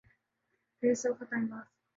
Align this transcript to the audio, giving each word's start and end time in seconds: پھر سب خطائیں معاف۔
پھر 0.79 0.93
سب 0.93 1.11
خطائیں 1.19 1.45
معاف۔ 1.49 1.67